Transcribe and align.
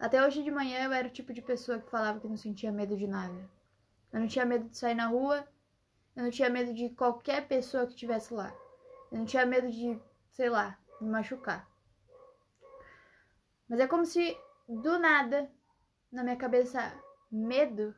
Até 0.00 0.26
hoje 0.26 0.42
de 0.42 0.50
manhã 0.50 0.84
eu 0.84 0.92
era 0.94 1.06
o 1.06 1.10
tipo 1.10 1.30
de 1.30 1.42
pessoa 1.42 1.78
que 1.78 1.90
falava 1.90 2.18
que 2.18 2.26
não 2.26 2.36
sentia 2.36 2.72
medo 2.72 2.96
de 2.96 3.06
nada. 3.06 3.50
Eu 4.10 4.20
não 4.20 4.26
tinha 4.26 4.46
medo 4.46 4.66
de 4.66 4.78
sair 4.78 4.94
na 4.94 5.08
rua, 5.08 5.46
eu 6.16 6.22
não 6.22 6.30
tinha 6.30 6.48
medo 6.48 6.72
de 6.72 6.88
qualquer 6.88 7.46
pessoa 7.46 7.84
que 7.84 7.92
estivesse 7.92 8.32
lá. 8.32 8.50
Eu 9.12 9.18
não 9.18 9.26
tinha 9.26 9.44
medo 9.44 9.70
de, 9.70 10.00
sei 10.30 10.48
lá, 10.48 10.78
me 11.02 11.10
machucar. 11.10 11.68
Mas 13.68 13.78
é 13.78 13.86
como 13.86 14.06
se 14.06 14.34
do 14.66 14.98
nada, 14.98 15.50
na 16.10 16.24
minha 16.24 16.36
cabeça, 16.36 16.80
medo 17.30 17.94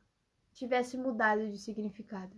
tivesse 0.53 0.97
mudado 0.99 1.49
de 1.49 1.57
significado. 1.57 2.35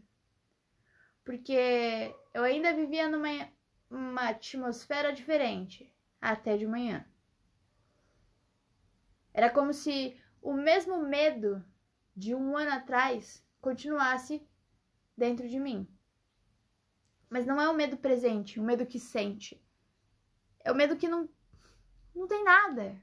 Porque 1.24 2.14
eu 2.34 2.42
ainda 2.42 2.74
vivia 2.74 3.08
numa 3.08 3.48
uma 3.90 4.28
atmosfera 4.28 5.10
diferente 5.10 5.90
até 6.20 6.56
de 6.58 6.66
manhã. 6.66 7.04
Era 9.34 9.50
como 9.50 9.74
se 9.74 10.16
o 10.40 10.54
mesmo 10.54 11.02
medo 11.02 11.62
de 12.16 12.34
um 12.34 12.56
ano 12.56 12.70
atrás 12.70 13.44
continuasse 13.60 14.46
dentro 15.16 15.48
de 15.48 15.58
mim. 15.58 15.88
Mas 17.28 17.44
não 17.44 17.60
é 17.60 17.68
o 17.68 17.74
medo 17.74 17.96
presente, 17.96 18.60
o 18.60 18.62
medo 18.62 18.86
que 18.86 19.00
sente. 19.00 19.60
É 20.60 20.70
o 20.70 20.74
medo 20.74 20.96
que 20.96 21.08
não, 21.08 21.28
não 22.14 22.28
tem 22.28 22.44
nada. 22.44 22.96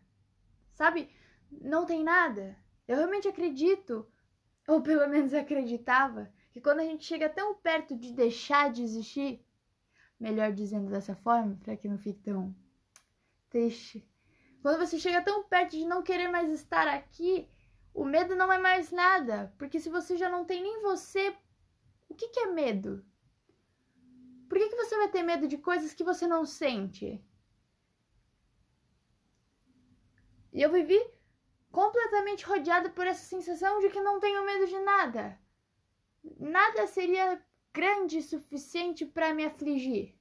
Sabe? 0.74 1.10
Não 1.52 1.86
tem 1.86 2.02
nada. 2.02 2.58
Eu 2.88 2.96
realmente 2.96 3.28
acredito, 3.28 4.10
ou 4.66 4.82
pelo 4.82 5.08
menos 5.10 5.34
acreditava, 5.34 6.32
que 6.52 6.62
quando 6.62 6.80
a 6.80 6.86
gente 6.86 7.04
chega 7.04 7.30
tão 7.30 7.56
perto 7.56 7.96
de 7.96 8.14
deixar 8.14 8.72
de 8.72 8.84
existir, 8.84 9.46
melhor 10.20 10.54
dizendo 10.54 10.90
dessa 10.90 11.16
forma, 11.16 11.58
para 11.62 11.76
que 11.76 11.90
não 11.90 11.98
fique 11.98 12.22
tão 12.22 12.56
triste. 13.50 14.08
Quando 14.62 14.78
você 14.78 15.00
chega 15.00 15.24
tão 15.24 15.44
perto 15.44 15.72
de 15.72 15.86
não 15.86 16.04
querer 16.04 16.28
mais 16.28 16.50
estar 16.52 16.88
aqui, 16.88 17.50
o 17.94 18.06
medo 18.06 18.36
não 18.36 18.52
é 18.54 18.60
mais 18.60 18.92
nada, 18.92 19.54
porque 19.58 19.80
se 19.80 19.90
você 19.90 20.16
já 20.16 20.30
não 20.30 20.46
tem 20.46 20.62
nem 20.62 20.82
você, 20.82 21.36
o 22.08 22.14
que, 22.14 22.30
que 22.30 22.40
é 22.42 22.48
medo? 22.48 23.04
Por 24.48 24.58
que, 24.58 24.70
que 24.70 24.76
você 24.76 24.96
vai 24.98 25.10
ter 25.10 25.24
medo 25.24 25.48
de 25.48 25.58
coisas 25.58 25.94
que 25.94 26.04
você 26.04 26.28
não 26.28 26.46
sente? 26.46 27.24
E 30.54 30.62
eu 30.62 30.72
vivi 30.72 31.00
completamente 31.72 32.46
rodeada 32.46 32.90
por 32.90 33.08
essa 33.08 33.24
sensação 33.24 33.80
de 33.80 33.90
que 33.90 34.02
não 34.02 34.20
tenho 34.20 34.46
medo 34.46 34.68
de 34.68 34.80
nada. 34.80 35.40
Nada 36.38 36.86
seria 36.86 37.44
grande 37.74 38.18
o 38.20 38.24
suficiente 38.24 39.06
para 39.06 39.34
me 39.34 39.46
afligir. 39.46 40.14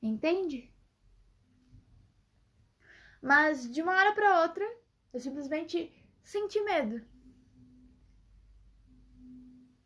Entende? 0.00 0.73
Mas 3.24 3.66
de 3.72 3.80
uma 3.80 3.96
hora 3.96 4.12
para 4.12 4.42
outra, 4.42 4.70
eu 5.10 5.18
simplesmente 5.18 5.90
senti 6.22 6.60
medo. 6.60 7.02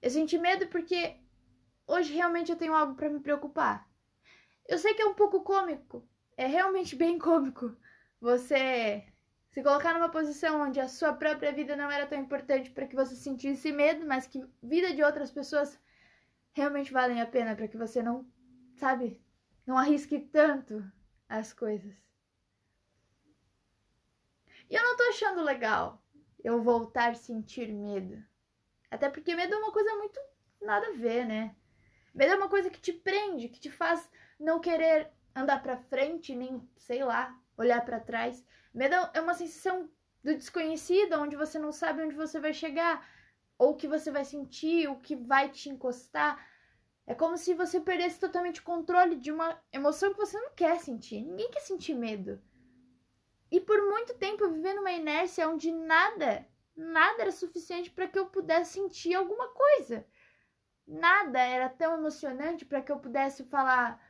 Eu 0.03 0.11
senti 0.11 0.37
medo 0.37 0.67
porque 0.67 1.21
hoje 1.87 2.13
realmente 2.13 2.51
eu 2.51 2.59
tenho 2.59 2.75
algo 2.75 2.97
para 2.97 3.09
me 3.09 3.21
preocupar. 3.21 3.89
Eu 4.67 4.77
sei 4.77 4.93
que 4.93 5.03
é 5.03 5.07
um 5.07 5.15
pouco 5.15 5.45
cômico, 5.45 6.05
é 6.37 6.49
realmente 6.49 6.97
bem 6.99 7.17
cômico 7.17 7.77
você 8.21 9.07
se 9.53 9.63
colocar 9.63 9.95
numa 9.95 10.11
posição 10.11 10.61
onde 10.61 10.81
a 10.81 10.89
sua 10.89 11.13
própria 11.13 11.53
vida 11.53 11.77
não 11.77 11.89
era 11.89 12.09
tão 12.09 12.19
importante 12.19 12.71
para 12.71 12.89
que 12.89 12.97
você 12.97 13.15
sentisse 13.15 13.71
medo, 13.71 14.05
mas 14.05 14.27
que 14.27 14.45
vida 14.61 14.93
de 14.93 15.05
outras 15.05 15.31
pessoas 15.31 15.79
realmente 16.53 16.93
valem 16.93 17.21
a 17.21 17.27
pena 17.27 17.55
para 17.55 17.69
que 17.69 17.77
você 17.77 18.03
não, 18.03 18.27
sabe, 18.75 19.23
não 19.65 19.79
arrisque 19.79 20.19
tanto 20.19 20.85
as 21.29 21.53
coisas. 21.53 22.08
E 24.69 24.75
eu 24.75 24.83
não 24.83 24.97
tô 24.97 25.03
achando 25.05 25.43
legal 25.43 26.03
eu 26.45 26.63
voltar 26.63 27.11
a 27.11 27.15
sentir 27.15 27.73
medo. 27.73 28.23
Até 28.91 29.09
porque 29.09 29.35
medo 29.35 29.55
é 29.55 29.59
uma 29.59 29.73
coisa 29.73 29.95
muito 29.97 30.21
nada 30.61 30.89
a 30.89 30.93
ver, 30.93 31.27
né? 31.27 31.55
Medo 32.15 32.33
é 32.33 32.37
uma 32.37 32.49
coisa 32.49 32.71
que 32.71 32.81
te 32.81 32.93
prende, 32.93 33.49
que 33.49 33.61
te 33.61 33.71
faz 33.71 34.09
não 34.39 34.61
querer 34.61 35.11
andar 35.35 35.63
para 35.63 35.77
frente, 35.77 36.35
nem, 36.35 36.69
sei 36.77 37.05
lá, 37.05 37.39
olhar 37.57 37.85
para 37.85 38.01
trás. 38.01 38.45
Medo 38.75 38.95
é 39.15 39.21
uma 39.21 39.35
sensação 39.35 39.91
do 40.23 40.35
desconhecido, 40.35 41.15
onde 41.15 41.37
você 41.37 41.59
não 41.59 41.73
sabe 41.73 42.03
onde 42.03 42.15
você 42.15 42.41
vai 42.41 42.53
chegar, 42.53 43.09
ou 43.57 43.71
o 43.71 43.77
que 43.77 43.89
você 43.89 44.11
vai 44.11 44.25
sentir, 44.25 44.89
o 44.89 44.99
que 44.99 45.17
vai 45.17 45.51
te 45.51 45.69
encostar. 45.69 46.45
É 47.07 47.15
como 47.15 47.39
se 47.39 47.55
você 47.55 47.81
perdesse 47.81 48.21
totalmente 48.21 48.61
o 48.61 48.65
controle 48.65 49.17
de 49.17 49.33
uma 49.33 49.61
emoção 49.73 50.13
que 50.13 50.19
você 50.19 50.39
não 50.39 50.51
quer 50.51 50.79
sentir. 50.81 51.23
Ninguém 51.23 51.51
quer 51.51 51.61
sentir 51.61 51.95
medo. 51.95 52.41
E 53.51 53.61
por 53.61 53.81
muito 53.89 54.15
tempo 54.15 54.45
eu 54.45 54.53
vivi 54.53 54.75
numa 54.75 54.93
inércia 54.93 55.49
onde 55.49 55.73
nada, 55.73 56.47
nada 56.77 57.23
era 57.23 57.33
suficiente 57.33 57.91
para 57.91 58.07
que 58.07 58.19
eu 58.19 58.27
pudesse 58.27 58.75
sentir 58.75 59.15
alguma 59.15 59.49
coisa. 59.49 60.07
Nada 60.87 61.41
era 61.41 61.69
tão 61.69 61.95
emocionante 61.95 62.65
para 62.65 62.83
que 62.83 62.93
eu 62.93 62.99
pudesse 62.99 63.45
falar 63.45 64.03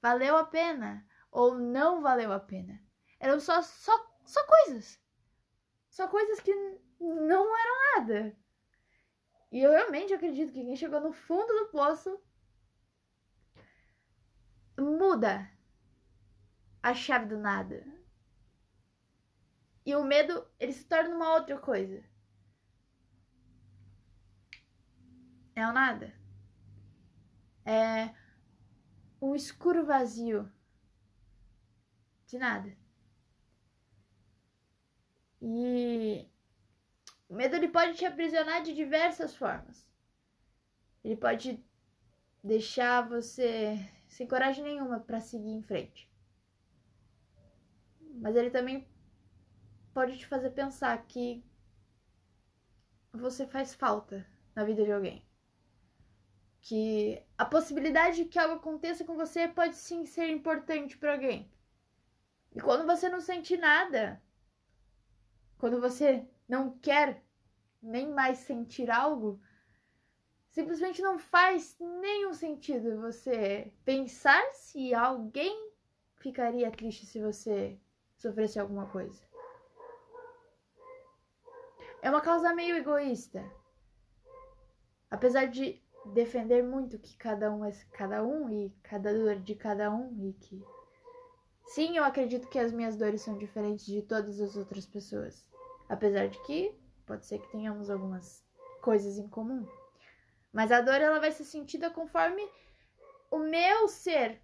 valeu 0.00 0.36
a 0.36 0.44
pena 0.44 1.06
ou 1.30 1.54
não 1.54 2.00
valeu 2.00 2.32
a 2.32 2.40
pena. 2.40 2.82
Eram 3.18 3.38
só, 3.38 3.60
só, 3.62 3.92
só 4.24 4.46
coisas. 4.46 4.98
Só 5.90 6.08
coisas 6.08 6.40
que 6.40 6.54
não 6.98 7.58
eram 7.58 7.76
nada. 7.96 8.36
E 9.52 9.60
eu 9.60 9.70
realmente 9.72 10.14
acredito 10.14 10.52
que 10.52 10.64
quem 10.64 10.76
chegou 10.76 11.00
no 11.00 11.12
fundo 11.12 11.52
do 11.52 11.68
poço 11.68 12.18
muda 14.78 15.50
a 16.82 16.94
chave 16.94 17.26
do 17.26 17.36
nada 17.36 17.99
e 19.84 19.94
o 19.94 20.04
medo, 20.04 20.46
ele 20.58 20.72
se 20.72 20.84
torna 20.84 21.14
uma 21.14 21.34
outra 21.34 21.58
coisa. 21.58 22.04
É 25.54 25.66
o 25.66 25.72
nada. 25.72 26.14
É 27.64 28.14
um 29.20 29.34
escuro 29.34 29.84
vazio 29.84 30.50
de 32.26 32.38
nada. 32.38 32.76
E 35.42 36.28
o 37.28 37.34
medo 37.34 37.56
ele 37.56 37.68
pode 37.68 37.96
te 37.96 38.04
aprisionar 38.04 38.62
de 38.62 38.74
diversas 38.74 39.34
formas. 39.34 39.86
Ele 41.02 41.16
pode 41.16 41.64
deixar 42.42 43.08
você 43.08 43.78
sem 44.08 44.26
coragem 44.26 44.64
nenhuma 44.64 45.00
para 45.00 45.20
seguir 45.20 45.50
em 45.50 45.62
frente. 45.62 46.10
Mas 48.20 48.36
ele 48.36 48.50
também 48.50 48.86
pode 49.92 50.18
te 50.18 50.26
fazer 50.26 50.50
pensar 50.50 50.96
que 51.06 51.44
você 53.12 53.46
faz 53.46 53.74
falta 53.74 54.26
na 54.54 54.64
vida 54.64 54.84
de 54.84 54.92
alguém. 54.92 55.24
Que 56.60 57.22
a 57.36 57.44
possibilidade 57.44 58.16
de 58.16 58.24
que 58.26 58.38
algo 58.38 58.56
aconteça 58.56 59.04
com 59.04 59.16
você 59.16 59.48
pode 59.48 59.76
sim 59.76 60.04
ser 60.06 60.28
importante 60.28 60.96
para 60.96 61.12
alguém. 61.12 61.50
E 62.52 62.60
quando 62.60 62.86
você 62.86 63.08
não 63.08 63.20
sente 63.20 63.56
nada, 63.56 64.22
quando 65.58 65.80
você 65.80 66.26
não 66.48 66.78
quer 66.78 67.22
nem 67.82 68.08
mais 68.08 68.38
sentir 68.38 68.90
algo, 68.90 69.40
simplesmente 70.48 71.00
não 71.00 71.18
faz 71.18 71.76
nenhum 71.78 72.34
sentido 72.34 73.00
você 73.00 73.72
pensar 73.84 74.42
se 74.52 74.92
alguém 74.92 75.70
ficaria 76.16 76.70
triste 76.70 77.06
se 77.06 77.20
você 77.20 77.78
sofresse 78.16 78.58
alguma 78.58 78.86
coisa. 78.86 79.29
É 82.02 82.10
uma 82.10 82.20
causa 82.20 82.54
meio 82.54 82.76
egoísta. 82.76 83.44
Apesar 85.10 85.46
de 85.46 85.82
defender 86.14 86.62
muito 86.62 86.98
que 86.98 87.16
cada 87.16 87.52
um 87.52 87.64
é 87.64 87.72
cada 87.92 88.24
um 88.24 88.48
e 88.48 88.70
cada 88.82 89.12
dor 89.12 89.36
de 89.36 89.54
cada 89.54 89.90
um 89.90 90.28
e 90.28 90.32
que 90.32 90.64
sim, 91.66 91.96
eu 91.96 92.04
acredito 92.04 92.48
que 92.48 92.58
as 92.58 92.72
minhas 92.72 92.96
dores 92.96 93.20
são 93.20 93.36
diferentes 93.36 93.84
de 93.84 94.02
todas 94.02 94.40
as 94.40 94.56
outras 94.56 94.86
pessoas. 94.86 95.46
Apesar 95.88 96.28
de 96.28 96.40
que 96.44 96.74
pode 97.06 97.26
ser 97.26 97.40
que 97.40 97.50
tenhamos 97.50 97.90
algumas 97.90 98.44
coisas 98.80 99.18
em 99.18 99.28
comum. 99.28 99.66
Mas 100.52 100.72
a 100.72 100.80
dor 100.80 101.00
ela 101.00 101.20
vai 101.20 101.32
ser 101.32 101.44
sentida 101.44 101.90
conforme 101.90 102.48
o 103.30 103.38
meu 103.38 103.88
ser, 103.88 104.40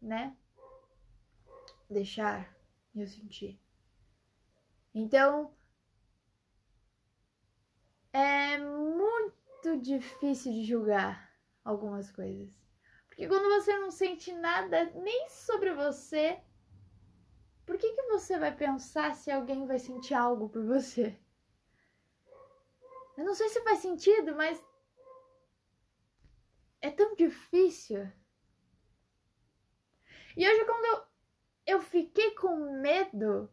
né? 0.00 0.36
Deixar 1.90 2.54
eu 2.94 3.06
sentir. 3.06 3.60
Então, 4.94 5.54
é 8.16 8.56
muito 8.56 9.78
difícil 9.78 10.50
de 10.50 10.64
julgar 10.64 11.30
algumas 11.62 12.10
coisas. 12.10 12.48
Porque 13.06 13.28
quando 13.28 13.46
você 13.50 13.76
não 13.76 13.90
sente 13.90 14.32
nada 14.32 14.86
nem 14.94 15.28
sobre 15.28 15.74
você, 15.74 16.40
por 17.66 17.76
que, 17.76 17.92
que 17.92 18.02
você 18.04 18.38
vai 18.38 18.56
pensar 18.56 19.14
se 19.14 19.30
alguém 19.30 19.66
vai 19.66 19.78
sentir 19.78 20.14
algo 20.14 20.48
por 20.48 20.64
você? 20.64 21.14
Eu 23.18 23.24
não 23.26 23.34
sei 23.34 23.50
se 23.50 23.60
faz 23.62 23.80
sentido, 23.80 24.34
mas 24.34 24.64
é 26.80 26.90
tão 26.90 27.14
difícil. 27.14 28.10
E 30.34 30.48
hoje, 30.48 30.64
quando 30.64 30.84
eu, 30.86 31.04
eu 31.66 31.82
fiquei 31.82 32.30
com 32.30 32.80
medo 32.80 33.50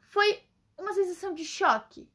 foi 0.00 0.42
uma 0.76 0.92
sensação 0.92 1.32
de 1.32 1.44
choque. 1.44 2.10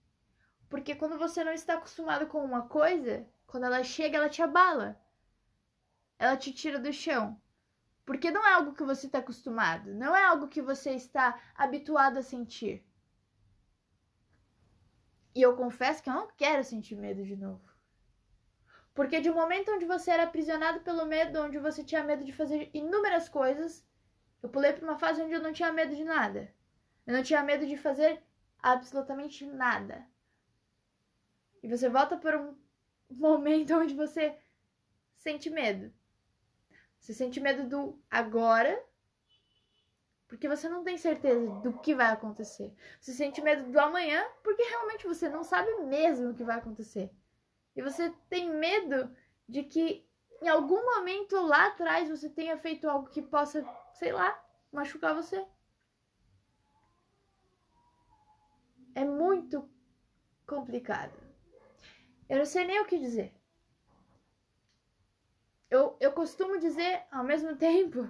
Porque 0.72 0.96
quando 0.96 1.18
você 1.18 1.44
não 1.44 1.52
está 1.52 1.74
acostumado 1.74 2.28
com 2.28 2.42
uma 2.42 2.62
coisa, 2.66 3.28
quando 3.46 3.66
ela 3.66 3.84
chega, 3.84 4.18
ela 4.18 4.30
te 4.30 4.42
abala. 4.42 4.98
Ela 6.18 6.38
te 6.38 6.54
tira 6.54 6.80
do 6.80 6.94
chão. 6.94 7.40
Porque 8.06 8.32
não 8.32 8.48
é 8.48 8.54
algo 8.54 8.74
que 8.74 8.82
você 8.82 9.08
está 9.08 9.20
acostumado, 9.20 9.94
não 9.94 10.16
é 10.16 10.24
algo 10.24 10.48
que 10.48 10.62
você 10.62 10.92
está 10.92 11.38
habituado 11.56 12.18
a 12.18 12.24
sentir. 12.24 12.86
E 15.36 15.42
eu 15.42 15.58
confesso 15.58 16.02
que 16.02 16.10
eu 16.10 16.14
não 16.14 16.30
quero 16.38 16.64
sentir 16.64 16.96
medo 16.96 17.22
de 17.26 17.36
novo. 17.36 17.70
Porque 18.94 19.20
de 19.20 19.30
um 19.30 19.36
momento 19.36 19.72
onde 19.72 19.86
você 19.86 20.12
era 20.12 20.24
aprisionado 20.24 20.80
pelo 20.80 21.06
medo, 21.06 21.42
onde 21.42 21.60
você 21.60 21.84
tinha 21.84 22.02
medo 22.02 22.24
de 22.24 22.32
fazer 22.32 22.70
inúmeras 22.74 23.28
coisas, 23.28 23.86
eu 24.42 24.48
pulei 24.48 24.72
para 24.72 24.86
uma 24.86 24.98
fase 24.98 25.22
onde 25.22 25.34
eu 25.34 25.44
não 25.44 25.52
tinha 25.52 25.74
medo 25.74 25.94
de 25.94 26.06
nada. 26.06 26.50
Eu 27.06 27.14
não 27.14 27.24
tinha 27.24 27.44
medo 27.44 27.68
de 27.68 27.76
fazer 27.76 28.24
absolutamente 28.64 29.46
nada. 29.46 30.10
E 31.62 31.68
você 31.68 31.90
volta 31.90 32.18
para 32.18 32.40
um 32.40 32.58
momento 33.10 33.74
onde 33.78 33.94
você 33.94 34.38
sente 35.16 35.50
medo. 35.50 35.94
Você 37.00 37.14
sente 37.14 37.40
medo 37.40 37.68
do 37.68 38.00
agora, 38.10 38.84
porque 40.28 40.48
você 40.48 40.70
não 40.70 40.84
tem 40.84 40.98
certeza 40.98 41.48
do 41.62 41.80
que 41.80 41.96
vai 41.96 42.12
acontecer. 42.12 42.74
Você 43.00 43.12
sente 43.12 43.42
medo 43.42 43.72
do 43.72 43.80
amanhã, 43.80 44.24
porque 44.44 44.64
realmente 44.64 45.08
você 45.08 45.28
não 45.28 45.44
sabe 45.44 45.74
mesmo 45.84 46.30
o 46.30 46.34
que 46.34 46.44
vai 46.44 46.58
acontecer. 46.58 47.12
E 47.76 47.82
você 47.82 48.12
tem 48.30 48.50
medo 48.50 49.16
de 49.48 49.64
que 49.64 50.08
em 50.42 50.48
algum 50.48 50.84
momento 50.96 51.36
lá 51.42 51.68
atrás 51.68 52.10
você 52.10 52.30
tenha 52.30 52.58
feito 52.58 52.90
algo 52.90 53.10
que 53.10 53.22
possa, 53.22 53.66
sei 53.94 54.12
lá, 54.12 54.40
machucar 54.72 55.14
você. 55.14 55.46
É 58.96 59.06
muito 59.06 59.70
complicado. 60.46 61.31
Eu 62.32 62.38
não 62.38 62.46
sei 62.46 62.64
nem 62.66 62.80
o 62.80 62.86
que 62.86 62.98
dizer. 62.98 63.34
Eu, 65.70 65.98
eu 66.00 66.14
costumo 66.14 66.58
dizer 66.60 67.04
ao 67.12 67.26
mesmo 67.26 67.54
tempo 67.60 68.10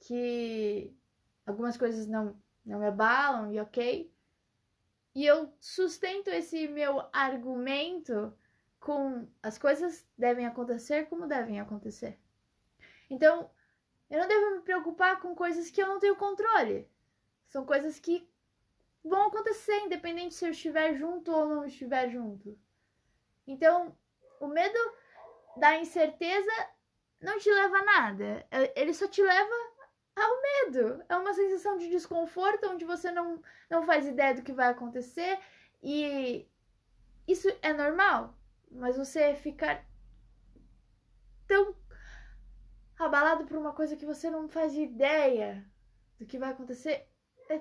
que 0.00 0.92
algumas 1.46 1.76
coisas 1.76 2.08
não, 2.08 2.36
não 2.66 2.80
me 2.80 2.88
abalam 2.88 3.52
e 3.52 3.60
ok. 3.60 4.12
E 5.14 5.24
eu 5.24 5.54
sustento 5.60 6.26
esse 6.26 6.66
meu 6.66 7.04
argumento 7.12 8.36
com 8.80 9.28
as 9.40 9.56
coisas 9.56 10.04
devem 10.18 10.44
acontecer 10.44 11.08
como 11.08 11.28
devem 11.28 11.60
acontecer. 11.60 12.18
Então, 13.08 13.48
eu 14.10 14.18
não 14.18 14.26
devo 14.26 14.56
me 14.56 14.62
preocupar 14.62 15.20
com 15.20 15.36
coisas 15.36 15.70
que 15.70 15.80
eu 15.80 15.86
não 15.86 16.00
tenho 16.00 16.16
controle. 16.16 16.90
São 17.46 17.64
coisas 17.64 18.00
que 18.00 18.28
vão 19.04 19.28
acontecer, 19.28 19.78
independente 19.82 20.34
se 20.34 20.44
eu 20.44 20.50
estiver 20.50 20.96
junto 20.96 21.30
ou 21.30 21.48
não 21.48 21.64
estiver 21.64 22.10
junto. 22.10 22.58
Então, 23.50 23.98
o 24.40 24.46
medo 24.46 24.78
da 25.56 25.76
incerteza 25.78 26.52
não 27.20 27.36
te 27.38 27.50
leva 27.50 27.78
a 27.78 27.84
nada. 27.84 28.46
Ele 28.76 28.94
só 28.94 29.08
te 29.08 29.20
leva 29.20 29.54
ao 30.14 30.42
medo. 30.42 31.04
É 31.08 31.16
uma 31.16 31.34
sensação 31.34 31.76
de 31.76 31.90
desconforto 31.90 32.68
onde 32.68 32.84
você 32.84 33.10
não, 33.10 33.42
não 33.68 33.82
faz 33.82 34.06
ideia 34.06 34.34
do 34.34 34.42
que 34.42 34.52
vai 34.52 34.68
acontecer. 34.68 35.36
E 35.82 36.48
isso 37.26 37.48
é 37.60 37.72
normal. 37.72 38.38
Mas 38.70 38.96
você 38.96 39.34
ficar 39.34 39.84
tão 41.48 41.74
abalado 42.96 43.46
por 43.46 43.56
uma 43.56 43.72
coisa 43.72 43.96
que 43.96 44.06
você 44.06 44.30
não 44.30 44.48
faz 44.48 44.76
ideia 44.76 45.68
do 46.20 46.24
que 46.24 46.38
vai 46.38 46.50
acontecer 46.50 47.08
é 47.48 47.60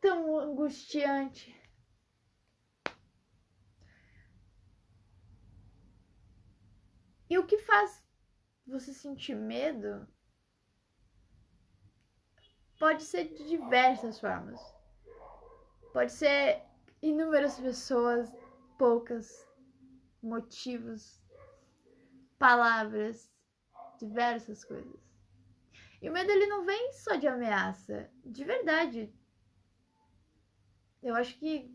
tão 0.00 0.38
angustiante. 0.38 1.57
E 7.38 7.40
o 7.40 7.46
que 7.46 7.58
faz 7.58 8.04
você 8.66 8.92
sentir 8.92 9.36
medo 9.36 10.08
pode 12.80 13.04
ser 13.04 13.28
de 13.28 13.48
diversas 13.48 14.18
formas. 14.18 14.60
Pode 15.92 16.10
ser 16.10 16.64
inúmeras 17.00 17.60
pessoas, 17.60 18.28
poucas, 18.76 19.48
motivos, 20.20 21.22
palavras, 22.40 23.32
diversas 24.00 24.64
coisas. 24.64 25.00
E 26.02 26.10
o 26.10 26.12
medo 26.12 26.32
ele 26.32 26.46
não 26.48 26.64
vem 26.64 26.92
só 26.92 27.14
de 27.14 27.28
ameaça, 27.28 28.10
de 28.24 28.42
verdade. 28.42 29.14
Eu 31.00 31.14
acho 31.14 31.38
que 31.38 31.72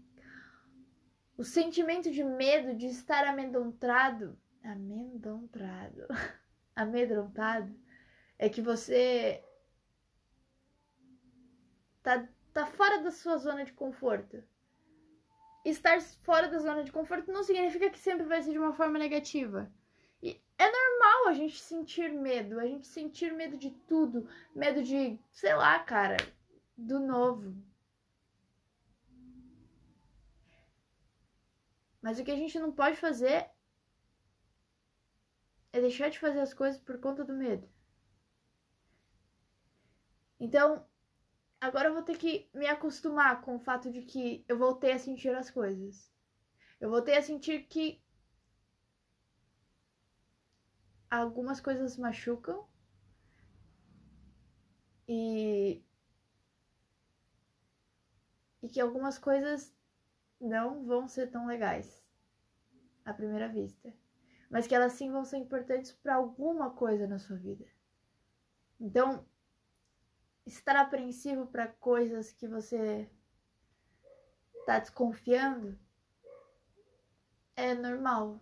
o 1.37 1.43
sentimento 1.45 2.11
de 2.11 2.21
medo, 2.21 2.75
de 2.75 2.87
estar 2.87 3.25
amedrontado, 3.25 4.37
amedrontado, 4.63 6.07
amedrontado, 6.75 7.75
é 8.39 8.49
que 8.49 8.61
você 8.61 9.43
tá, 12.01 12.27
tá 12.53 12.65
fora 12.65 13.01
da 13.01 13.11
sua 13.11 13.37
zona 13.37 13.63
de 13.65 13.73
conforto 13.73 14.43
estar 15.63 16.01
fora 16.01 16.47
da 16.47 16.59
zona 16.59 16.83
de 16.83 16.91
conforto 16.91 17.31
não 17.31 17.43
significa 17.43 17.89
que 17.89 17.99
sempre 17.99 18.25
vai 18.25 18.41
ser 18.41 18.51
de 18.51 18.59
uma 18.59 18.73
forma 18.73 18.99
negativa. 18.99 19.71
E 20.21 20.41
é 20.57 20.65
normal 20.71 21.27
a 21.27 21.33
gente 21.33 21.59
sentir 21.59 22.11
medo, 22.11 22.59
a 22.59 22.65
gente 22.65 22.87
sentir 22.87 23.33
medo 23.33 23.57
de 23.57 23.71
tudo, 23.87 24.27
medo 24.53 24.83
de, 24.83 25.19
sei 25.31 25.55
lá, 25.55 25.79
cara, 25.79 26.17
do 26.77 26.99
novo. 26.99 27.55
Mas 32.01 32.19
o 32.19 32.23
que 32.23 32.31
a 32.31 32.35
gente 32.35 32.59
não 32.59 32.71
pode 32.71 32.97
fazer 32.97 33.49
é 35.73 35.81
deixar 35.81 36.09
de 36.09 36.19
fazer 36.19 36.39
as 36.39 36.53
coisas 36.53 36.79
por 36.79 36.99
conta 36.99 37.25
do 37.25 37.33
medo. 37.33 37.67
Então, 40.39 40.87
agora 41.59 41.89
eu 41.89 41.93
vou 41.93 42.03
ter 42.03 42.17
que 42.17 42.49
me 42.53 42.67
acostumar 42.67 43.41
com 43.41 43.55
o 43.55 43.59
fato 43.59 43.91
de 43.91 44.03
que 44.03 44.45
eu 44.47 44.57
voltei 44.57 44.91
a 44.93 44.99
sentir 44.99 45.35
as 45.35 45.49
coisas. 45.49 46.13
Eu 46.79 46.89
voltei 46.89 47.17
a 47.17 47.21
sentir 47.21 47.63
que 47.67 48.03
algumas 51.09 51.59
coisas 51.59 51.97
machucam 51.97 52.67
e 55.07 55.83
e 58.61 58.69
que 58.69 58.79
algumas 58.79 59.17
coisas 59.17 59.75
não 60.39 60.85
vão 60.85 61.07
ser 61.07 61.29
tão 61.29 61.45
legais 61.45 62.01
à 63.05 63.13
primeira 63.13 63.47
vista, 63.49 63.93
mas 64.53 64.67
que 64.67 64.75
elas 64.75 64.93
sim 64.93 65.11
vão 65.11 65.25
ser 65.25 65.37
importantes 65.37 65.91
para 65.91 66.13
alguma 66.13 66.69
coisa 66.69 67.07
na 67.07 67.17
sua 67.17 67.35
vida. 67.35 67.65
Então, 68.79 69.25
estar 70.45 70.75
apreensivo 70.75 71.47
para 71.47 71.67
coisas 71.67 72.31
que 72.31 72.47
você 72.47 73.09
está 74.59 74.77
desconfiando 74.77 75.75
é 77.55 77.73
normal. 77.73 78.39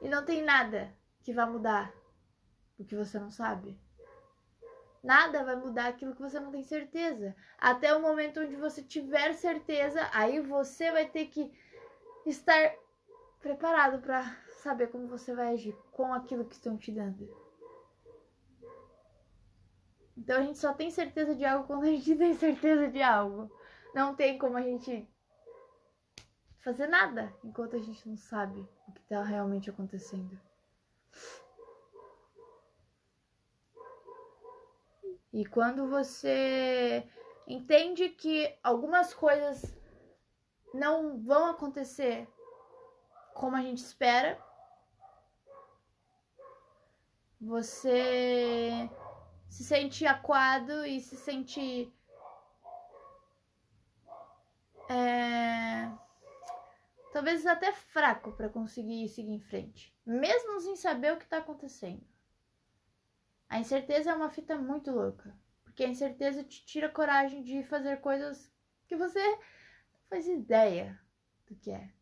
E 0.00 0.08
não 0.08 0.24
tem 0.24 0.44
nada 0.44 0.96
que 1.24 1.32
vá 1.32 1.44
mudar 1.44 1.92
o 2.78 2.84
que 2.84 2.94
você 2.94 3.18
não 3.18 3.32
sabe. 3.32 3.76
Nada 5.02 5.42
vai 5.42 5.56
mudar 5.56 5.88
aquilo 5.88 6.14
que 6.14 6.22
você 6.22 6.38
não 6.38 6.52
tem 6.52 6.62
certeza. 6.62 7.34
Até 7.58 7.92
o 7.92 8.00
momento 8.00 8.38
onde 8.38 8.54
você 8.54 8.80
tiver 8.80 9.32
certeza, 9.32 10.08
aí 10.12 10.40
você 10.40 10.92
vai 10.92 11.08
ter 11.08 11.26
que 11.26 11.52
estar 12.24 12.76
preparado 13.40 14.00
para 14.00 14.43
saber 14.64 14.86
como 14.86 15.06
você 15.06 15.34
vai 15.34 15.52
agir 15.52 15.76
com 15.92 16.14
aquilo 16.14 16.46
que 16.46 16.54
estão 16.54 16.78
te 16.78 16.90
dando. 16.90 17.28
Então 20.16 20.38
a 20.38 20.42
gente 20.42 20.58
só 20.58 20.72
tem 20.72 20.90
certeza 20.90 21.34
de 21.34 21.44
algo 21.44 21.66
quando 21.66 21.82
a 21.84 21.88
gente 21.88 22.14
tem 22.16 22.32
certeza 22.32 22.88
de 22.88 23.02
algo. 23.02 23.54
Não 23.94 24.16
tem 24.16 24.38
como 24.38 24.56
a 24.56 24.62
gente 24.62 25.06
fazer 26.60 26.86
nada 26.86 27.32
enquanto 27.44 27.76
a 27.76 27.78
gente 27.78 28.08
não 28.08 28.16
sabe 28.16 28.58
o 28.88 28.92
que 28.92 29.02
está 29.02 29.22
realmente 29.22 29.68
acontecendo. 29.68 30.40
E 35.30 35.44
quando 35.44 35.88
você 35.88 37.06
entende 37.46 38.08
que 38.08 38.56
algumas 38.62 39.12
coisas 39.12 39.76
não 40.72 41.20
vão 41.20 41.50
acontecer 41.50 42.26
como 43.34 43.56
a 43.56 43.60
gente 43.60 43.78
espera, 43.78 44.42
você 47.44 48.90
se 49.48 49.62
sente 49.64 50.06
acuado 50.06 50.84
e 50.86 51.00
se 51.00 51.16
sente. 51.16 51.92
É, 54.88 55.90
talvez 57.12 57.46
até 57.46 57.72
fraco 57.72 58.32
para 58.32 58.48
conseguir 58.48 59.08
seguir 59.08 59.32
em 59.32 59.40
frente, 59.40 59.96
mesmo 60.04 60.60
sem 60.60 60.76
saber 60.76 61.12
o 61.12 61.16
que 61.16 61.24
está 61.24 61.38
acontecendo. 61.38 62.04
A 63.48 63.60
incerteza 63.60 64.10
é 64.10 64.14
uma 64.14 64.30
fita 64.30 64.58
muito 64.58 64.90
louca, 64.90 65.34
porque 65.62 65.84
a 65.84 65.88
incerteza 65.88 66.42
te 66.42 66.66
tira 66.66 66.88
coragem 66.88 67.42
de 67.42 67.62
fazer 67.62 68.00
coisas 68.00 68.52
que 68.86 68.96
você 68.96 69.24
não 69.26 70.00
faz 70.08 70.26
ideia 70.26 71.00
do 71.46 71.54
que 71.54 71.70
é. 71.70 71.92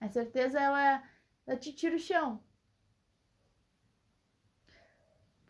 A 0.00 0.08
certeza 0.08 0.58
ela, 0.58 1.02
te 1.56 1.72
tira 1.72 1.96
o 1.96 1.98
chão. 1.98 2.42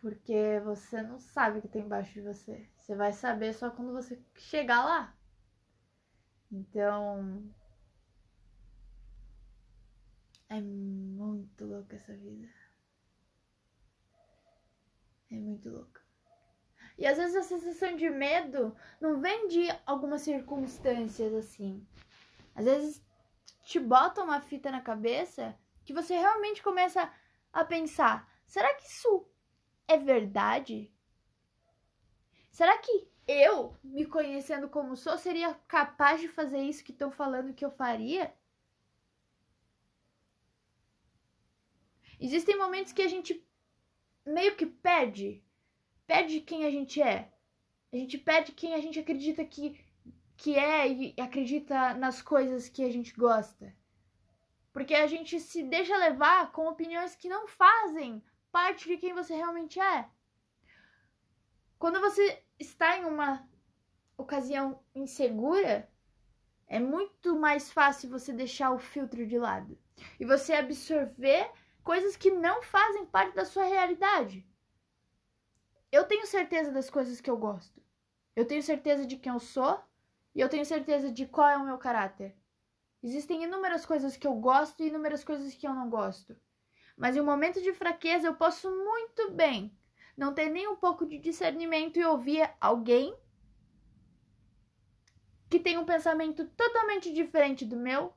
Porque 0.00 0.60
você 0.64 1.02
não 1.02 1.18
sabe 1.18 1.58
o 1.58 1.62
que 1.62 1.68
tem 1.68 1.82
embaixo 1.82 2.12
de 2.14 2.22
você. 2.22 2.66
Você 2.78 2.94
vai 2.94 3.12
saber 3.12 3.52
só 3.52 3.70
quando 3.70 3.92
você 3.92 4.18
chegar 4.34 4.84
lá. 4.84 5.14
Então. 6.50 7.52
É 10.48 10.60
muito 10.60 11.64
louca 11.64 11.96
essa 11.96 12.16
vida. 12.16 12.48
É 15.30 15.34
muito 15.36 15.68
louca. 15.68 16.00
E 16.98 17.06
às 17.06 17.16
vezes 17.16 17.36
a 17.36 17.42
sensação 17.42 17.94
de 17.94 18.10
medo 18.10 18.74
não 19.00 19.20
vem 19.20 19.48
de 19.48 19.68
algumas 19.86 20.22
circunstâncias 20.22 21.32
assim. 21.32 21.86
Às 22.54 22.64
vezes 22.64 23.02
te 23.62 23.78
bota 23.78 24.24
uma 24.24 24.40
fita 24.40 24.70
na 24.70 24.80
cabeça 24.80 25.56
que 25.90 25.94
você 26.02 26.16
realmente 26.16 26.62
começa 26.62 27.12
a 27.52 27.64
pensar: 27.64 28.32
será 28.46 28.72
que 28.74 28.86
isso 28.86 29.28
é 29.88 29.96
verdade? 29.96 30.92
Será 32.52 32.78
que 32.78 33.10
eu, 33.26 33.76
me 33.82 34.06
conhecendo 34.06 34.68
como 34.68 34.96
sou, 34.96 35.18
seria 35.18 35.52
capaz 35.66 36.20
de 36.20 36.28
fazer 36.28 36.60
isso 36.62 36.84
que 36.84 36.92
estão 36.92 37.10
falando 37.10 37.54
que 37.54 37.64
eu 37.64 37.72
faria? 37.72 38.32
Existem 42.20 42.56
momentos 42.56 42.92
que 42.92 43.02
a 43.02 43.08
gente 43.08 43.44
meio 44.24 44.54
que 44.54 44.66
perde, 44.66 45.42
perde 46.06 46.40
quem 46.40 46.64
a 46.64 46.70
gente 46.70 47.02
é. 47.02 47.32
A 47.92 47.96
gente 47.96 48.16
perde 48.16 48.52
quem 48.52 48.74
a 48.74 48.80
gente 48.80 49.00
acredita 49.00 49.44
que, 49.44 49.84
que 50.36 50.56
é 50.56 50.86
e 50.88 51.14
acredita 51.18 51.94
nas 51.94 52.22
coisas 52.22 52.68
que 52.68 52.84
a 52.84 52.92
gente 52.92 53.12
gosta. 53.12 53.74
Porque 54.72 54.94
a 54.94 55.06
gente 55.06 55.40
se 55.40 55.62
deixa 55.62 55.96
levar 55.96 56.52
com 56.52 56.68
opiniões 56.68 57.16
que 57.16 57.28
não 57.28 57.48
fazem 57.48 58.22
parte 58.52 58.88
de 58.88 58.96
quem 58.96 59.12
você 59.12 59.34
realmente 59.34 59.80
é. 59.80 60.08
Quando 61.78 62.00
você 62.00 62.42
está 62.58 62.98
em 62.98 63.04
uma 63.04 63.48
ocasião 64.16 64.80
insegura, 64.94 65.90
é 66.66 66.78
muito 66.78 67.36
mais 67.36 67.72
fácil 67.72 68.10
você 68.10 68.32
deixar 68.32 68.70
o 68.70 68.78
filtro 68.78 69.26
de 69.26 69.38
lado 69.38 69.78
e 70.18 70.24
você 70.24 70.52
absorver 70.52 71.50
coisas 71.82 72.16
que 72.16 72.30
não 72.30 72.62
fazem 72.62 73.06
parte 73.06 73.34
da 73.34 73.44
sua 73.44 73.64
realidade. 73.64 74.46
Eu 75.90 76.04
tenho 76.04 76.26
certeza 76.26 76.70
das 76.70 76.88
coisas 76.88 77.20
que 77.20 77.28
eu 77.28 77.36
gosto. 77.36 77.82
Eu 78.36 78.46
tenho 78.46 78.62
certeza 78.62 79.04
de 79.04 79.16
quem 79.16 79.32
eu 79.32 79.40
sou 79.40 79.82
e 80.34 80.40
eu 80.40 80.48
tenho 80.48 80.64
certeza 80.64 81.10
de 81.10 81.26
qual 81.26 81.48
é 81.48 81.56
o 81.56 81.64
meu 81.64 81.78
caráter. 81.78 82.36
Existem 83.02 83.44
inúmeras 83.44 83.86
coisas 83.86 84.16
que 84.16 84.26
eu 84.26 84.34
gosto 84.34 84.82
e 84.82 84.88
inúmeras 84.88 85.24
coisas 85.24 85.54
que 85.54 85.66
eu 85.66 85.74
não 85.74 85.88
gosto. 85.88 86.36
Mas 86.96 87.16
em 87.16 87.20
um 87.20 87.24
momento 87.24 87.62
de 87.62 87.72
fraqueza 87.72 88.26
eu 88.26 88.34
posso 88.34 88.70
muito 88.70 89.30
bem 89.30 89.74
não 90.16 90.34
ter 90.34 90.50
nem 90.50 90.68
um 90.68 90.76
pouco 90.76 91.06
de 91.06 91.18
discernimento 91.18 91.98
e 91.98 92.04
ouvir 92.04 92.52
alguém 92.60 93.16
que 95.48 95.58
tem 95.58 95.78
um 95.78 95.84
pensamento 95.84 96.46
totalmente 96.50 97.12
diferente 97.12 97.64
do 97.64 97.76
meu, 97.76 98.14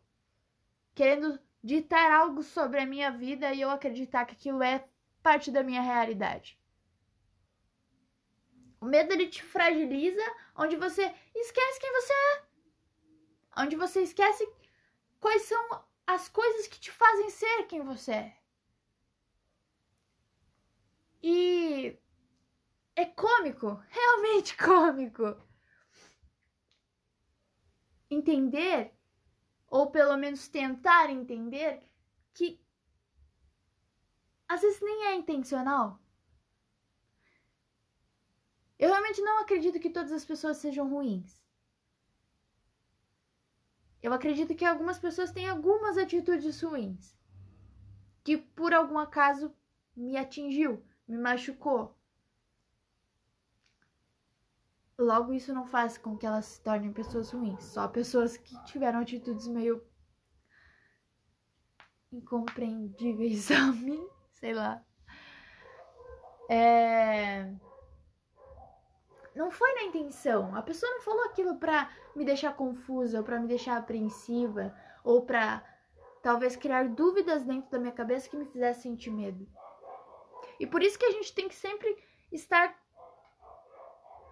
querendo 0.93 1.39
ditar 1.63 2.11
algo 2.11 2.43
sobre 2.43 2.79
a 2.81 2.85
minha 2.85 3.09
vida 3.09 3.53
e 3.53 3.61
eu 3.61 3.69
acreditar 3.69 4.25
que 4.25 4.33
aquilo 4.33 4.61
é 4.61 4.83
parte 5.23 5.49
da 5.49 5.63
minha 5.63 5.81
realidade. 5.81 6.59
O 8.81 8.85
medo 8.85 9.13
ele 9.13 9.27
te 9.27 9.41
fragiliza, 9.41 10.21
onde 10.57 10.75
você 10.75 11.03
esquece 11.33 11.79
quem 11.79 11.91
você 11.93 12.13
é. 12.13 12.43
Onde 13.57 13.77
você 13.77 14.01
esquece 14.01 14.45
quais 15.24 15.44
são 15.44 15.86
as 16.06 16.27
coisas 16.27 16.68
que 16.68 16.77
te 16.82 16.92
fazem 16.92 17.30
ser 17.30 17.63
quem 17.68 17.82
você 17.82 18.12
é. 18.12 18.38
E 21.24 21.98
é 22.94 23.06
cômico, 23.06 23.82
realmente 23.88 24.58
cômico. 24.58 25.42
Entender, 28.10 28.94
ou 29.68 29.89
pelo 29.89 30.18
menos 30.18 30.50
tentar 30.50 31.10
entender, 31.10 31.82
que 32.34 32.62
às 34.50 34.60
vezes 34.60 34.82
nem 34.82 35.06
é 35.06 35.15
intencional. 35.15 36.01
Eu 38.77 38.89
realmente 38.89 39.22
não 39.22 39.39
acredito 39.39 39.80
que 39.80 39.89
todas 39.89 40.12
as 40.12 40.25
pessoas 40.25 40.58
sejam 40.58 40.89
ruins. 40.89 41.42
Eu 44.03 44.12
acredito 44.12 44.53
que 44.53 44.65
algumas 44.65 45.00
pessoas 45.00 45.31
têm 45.31 45.48
algumas 45.48 45.98
atitudes 45.98 46.62
ruins 46.62 47.17
que 48.22 48.36
por 48.36 48.74
algum 48.74 48.98
acaso 48.98 49.55
me 49.95 50.17
atingiu, 50.17 50.86
me 51.07 51.17
machucou. 51.17 51.98
Logo, 54.98 55.33
isso 55.33 55.53
não 55.53 55.65
faz 55.65 55.98
com 55.98 56.17
que 56.17 56.25
elas 56.25 56.45
se 56.45 56.62
tornem 56.62 56.91
pessoas 56.91 57.31
ruins, 57.31 57.63
só 57.63 57.88
pessoas 57.88 58.36
que 58.36 58.62
tiveram 58.65 59.00
atitudes 59.00 59.48
meio 59.48 59.81
incompreendíveis 62.12 63.50
a 63.51 63.72
mim, 63.72 64.05
sei 64.33 64.53
lá. 64.53 64.86
É 66.50 67.53
não 69.35 69.49
foi 69.49 69.73
na 69.75 69.83
intenção. 69.83 70.55
A 70.55 70.61
pessoa 70.61 70.91
não 70.91 71.01
falou 71.01 71.23
aquilo 71.25 71.57
pra 71.57 71.89
me 72.15 72.23
deixar 72.23 72.55
confusa, 72.55 73.17
ou 73.17 73.23
pra 73.23 73.39
me 73.39 73.47
deixar 73.47 73.77
apreensiva, 73.77 74.75
ou 75.03 75.25
pra 75.25 75.63
talvez 76.21 76.55
criar 76.55 76.87
dúvidas 76.89 77.43
dentro 77.43 77.69
da 77.69 77.79
minha 77.79 77.91
cabeça 77.91 78.29
que 78.29 78.37
me 78.37 78.45
fizesse 78.45 78.83
sentir 78.83 79.11
medo. 79.11 79.47
E 80.59 80.67
por 80.67 80.81
isso 80.81 80.97
que 80.97 81.05
a 81.05 81.11
gente 81.11 81.33
tem 81.33 81.47
que 81.47 81.55
sempre 81.55 81.97
estar, 82.31 82.73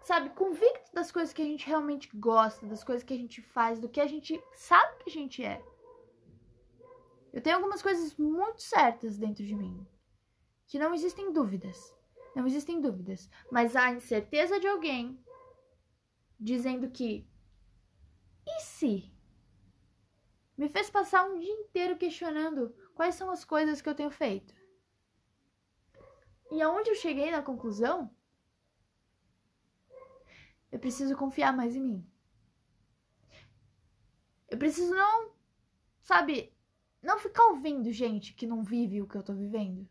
sabe, 0.01 0.29
convicto 0.29 0.93
das 0.93 1.11
coisas 1.11 1.33
que 1.33 1.41
a 1.41 1.45
gente 1.45 1.67
realmente 1.67 2.09
gosta, 2.15 2.65
das 2.65 2.83
coisas 2.83 3.03
que 3.03 3.13
a 3.13 3.17
gente 3.17 3.41
faz, 3.41 3.79
do 3.79 3.89
que 3.89 3.99
a 3.99 4.07
gente 4.07 4.41
sabe 4.53 5.03
que 5.03 5.09
a 5.09 5.13
gente 5.13 5.43
é. 5.43 5.61
Eu 7.33 7.41
tenho 7.41 7.55
algumas 7.55 7.81
coisas 7.81 8.15
muito 8.17 8.61
certas 8.61 9.17
dentro 9.17 9.43
de 9.43 9.55
mim, 9.55 9.85
que 10.67 10.77
não 10.79 10.93
existem 10.93 11.31
dúvidas. 11.33 11.93
Não 12.35 12.47
existem 12.47 12.79
dúvidas. 12.79 13.29
Mas 13.51 13.75
a 13.75 13.91
incerteza 13.91 14.59
de 14.59 14.67
alguém 14.67 15.21
dizendo 16.39 16.89
que. 16.89 17.27
E 18.45 18.61
se? 18.61 19.11
Me 20.57 20.67
fez 20.67 20.89
passar 20.89 21.25
um 21.25 21.39
dia 21.39 21.53
inteiro 21.53 21.97
questionando 21.97 22.75
quais 22.95 23.15
são 23.15 23.29
as 23.29 23.45
coisas 23.45 23.81
que 23.81 23.89
eu 23.89 23.95
tenho 23.95 24.11
feito. 24.11 24.53
E 26.51 26.61
aonde 26.61 26.89
eu 26.89 26.95
cheguei 26.95 27.31
na 27.31 27.41
conclusão? 27.41 28.13
Eu 30.71 30.79
preciso 30.79 31.15
confiar 31.15 31.55
mais 31.55 31.75
em 31.75 31.81
mim. 31.81 32.11
Eu 34.49 34.57
preciso 34.57 34.93
não, 34.93 35.31
sabe, 36.01 36.53
não 37.01 37.17
ficar 37.17 37.45
ouvindo 37.47 37.91
gente 37.91 38.33
que 38.33 38.45
não 38.45 38.63
vive 38.63 39.01
o 39.01 39.07
que 39.07 39.17
eu 39.17 39.23
tô 39.23 39.33
vivendo. 39.33 39.87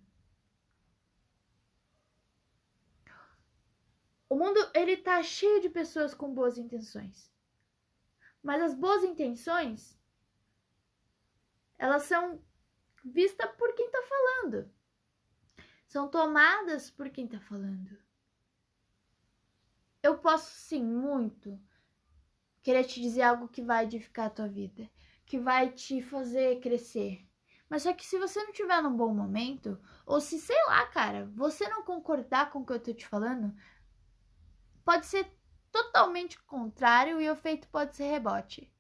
O 4.31 4.37
mundo 4.37 4.61
ele 4.73 4.97
tá 4.97 5.21
cheio 5.25 5.61
de 5.61 5.69
pessoas 5.69 6.15
com 6.15 6.33
boas 6.33 6.57
intenções. 6.57 7.29
Mas 8.41 8.63
as 8.63 8.75
boas 8.75 9.03
intenções 9.03 9.99
elas 11.77 12.05
são 12.05 12.41
vistas 13.05 13.51
por 13.57 13.75
quem 13.75 13.91
tá 13.91 14.01
falando. 14.03 14.71
São 15.89 16.09
tomadas 16.09 16.91
por 16.91 17.11
quem 17.11 17.27
tá 17.27 17.41
falando. 17.41 17.99
Eu 20.01 20.19
posso 20.19 20.53
sim 20.53 20.85
muito 20.85 21.61
querer 22.63 22.85
te 22.85 23.01
dizer 23.01 23.23
algo 23.23 23.49
que 23.49 23.63
vai 23.63 23.85
edificar 23.85 24.27
a 24.27 24.31
tua 24.31 24.47
vida, 24.47 24.89
que 25.27 25.39
vai 25.41 25.73
te 25.73 26.01
fazer 26.01 26.61
crescer. 26.61 27.27
Mas 27.69 27.83
só 27.83 27.93
que 27.93 28.07
se 28.07 28.19
você 28.19 28.43
não 28.45 28.53
tiver 28.53 28.81
num 28.83 28.97
bom 28.97 29.13
momento, 29.13 29.81
ou 30.07 30.21
se, 30.21 30.39
sei 30.39 30.61
lá, 30.67 30.87
cara, 30.87 31.29
você 31.35 31.69
não 31.69 31.83
concordar 31.83 32.51
com 32.51 32.61
o 32.61 32.67
que 32.67 32.73
eu 32.73 32.81
tô 32.81 32.93
te 32.93 33.07
falando, 33.07 33.55
pode 34.91 35.07
ser 35.07 35.25
totalmente 35.71 36.37
contrário 36.43 37.21
e 37.21 37.29
o 37.29 37.33
efeito 37.33 37.69
pode 37.69 37.95
ser 37.95 38.07
rebote. 38.11 38.75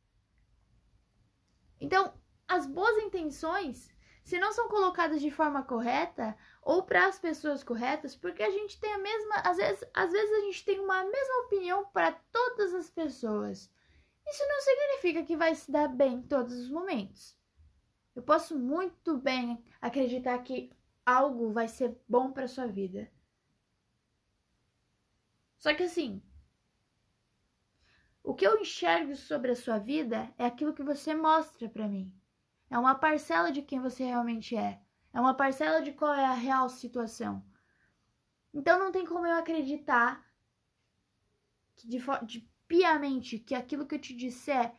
Então, 1.80 2.12
as 2.48 2.66
boas 2.66 2.98
intenções, 2.98 3.94
se 4.24 4.36
não 4.40 4.50
são 4.50 4.66
colocadas 4.68 5.20
de 5.20 5.30
forma 5.30 5.62
correta 5.62 6.36
ou 6.62 6.82
para 6.82 7.06
as 7.06 7.20
pessoas 7.20 7.62
corretas, 7.62 8.16
porque 8.16 8.42
a 8.42 8.50
gente 8.50 8.80
tem 8.80 8.92
a 8.92 8.98
mesma, 8.98 9.36
às 9.36 9.56
vezes, 9.56 9.88
às 9.94 10.10
vezes 10.10 10.32
a 10.32 10.40
gente 10.46 10.64
tem 10.64 10.80
uma 10.80 11.04
mesma 11.04 11.44
opinião 11.44 11.86
para 11.92 12.10
todas 12.32 12.74
as 12.74 12.90
pessoas. 12.90 13.70
Isso 14.26 14.44
não 14.48 14.60
significa 14.62 15.22
que 15.22 15.36
vai 15.36 15.54
se 15.54 15.70
dar 15.70 15.86
bem 15.86 16.14
em 16.14 16.22
todos 16.22 16.58
os 16.58 16.68
momentos. 16.68 17.38
Eu 18.16 18.22
posso 18.24 18.58
muito 18.58 19.16
bem 19.16 19.64
acreditar 19.80 20.36
que 20.40 20.72
algo 21.06 21.52
vai 21.52 21.68
ser 21.68 21.96
bom 22.08 22.32
para 22.32 22.48
sua 22.48 22.66
vida. 22.66 23.08
Só 25.60 25.72
que 25.74 25.84
assim, 25.84 26.20
O 28.22 28.34
que 28.34 28.46
eu 28.46 28.60
enxergo 28.60 29.16
sobre 29.16 29.50
a 29.50 29.56
sua 29.56 29.78
vida 29.78 30.32
é 30.38 30.44
aquilo 30.44 30.74
que 30.74 30.82
você 30.82 31.14
mostra 31.14 31.68
para 31.68 31.88
mim. 31.88 32.12
É 32.70 32.78
uma 32.78 32.94
parcela 32.94 33.50
de 33.50 33.62
quem 33.62 33.80
você 33.80 34.04
realmente 34.04 34.56
é. 34.56 34.80
É 35.12 35.20
uma 35.20 35.34
parcela 35.34 35.82
de 35.82 35.92
qual 35.92 36.14
é 36.14 36.24
a 36.24 36.34
real 36.34 36.68
situação. 36.68 37.44
Então 38.52 38.78
não 38.78 38.92
tem 38.92 39.06
como 39.06 39.26
eu 39.26 39.36
acreditar 39.36 40.24
que 41.74 41.88
de, 41.88 41.98
de 42.24 42.48
piamente 42.68 43.38
que 43.38 43.54
aquilo 43.54 43.86
que 43.86 43.94
eu 43.94 44.00
te 44.00 44.14
disser 44.14 44.72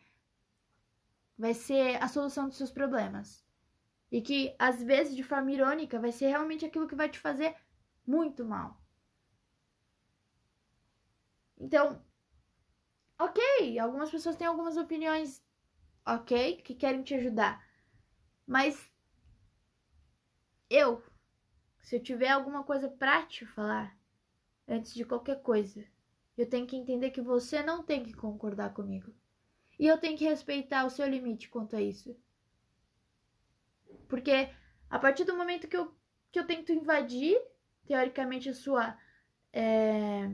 vai 1.37 1.53
ser 1.53 2.01
a 2.01 2.07
solução 2.07 2.47
dos 2.47 2.57
seus 2.57 2.71
problemas. 2.71 3.43
E 4.11 4.21
que 4.21 4.55
às 4.59 4.81
vezes 4.83 5.15
de 5.15 5.23
forma 5.23 5.51
irônica 5.51 5.99
vai 5.99 6.11
ser 6.11 6.27
realmente 6.27 6.65
aquilo 6.65 6.87
que 6.87 6.95
vai 6.95 7.09
te 7.09 7.19
fazer 7.19 7.55
muito 8.05 8.45
mal. 8.45 8.80
Então, 11.61 12.03
ok, 13.19 13.77
algumas 13.77 14.09
pessoas 14.09 14.35
têm 14.35 14.47
algumas 14.47 14.77
opiniões, 14.77 15.43
ok, 16.03 16.57
que 16.63 16.73
querem 16.73 17.03
te 17.03 17.13
ajudar. 17.13 17.63
Mas 18.47 18.91
eu, 20.67 21.03
se 21.79 21.97
eu 21.97 22.01
tiver 22.01 22.29
alguma 22.29 22.63
coisa 22.63 22.89
pra 22.89 23.27
te 23.27 23.45
falar, 23.45 23.95
antes 24.67 24.95
de 24.95 25.05
qualquer 25.05 25.39
coisa, 25.43 25.85
eu 26.35 26.49
tenho 26.49 26.65
que 26.65 26.75
entender 26.75 27.11
que 27.11 27.21
você 27.21 27.61
não 27.61 27.83
tem 27.83 28.03
que 28.03 28.13
concordar 28.13 28.73
comigo. 28.73 29.13
E 29.77 29.85
eu 29.85 29.99
tenho 29.99 30.17
que 30.17 30.25
respeitar 30.25 30.83
o 30.83 30.89
seu 30.89 31.07
limite 31.07 31.47
quanto 31.47 31.75
a 31.75 31.81
isso. 31.81 32.19
Porque 34.09 34.49
a 34.89 34.97
partir 34.97 35.25
do 35.25 35.37
momento 35.37 35.67
que 35.67 35.77
eu, 35.77 35.93
que 36.31 36.39
eu 36.39 36.47
tento 36.47 36.71
invadir, 36.71 37.39
teoricamente, 37.85 38.49
a 38.49 38.53
sua 38.53 38.97
é, 39.53 40.29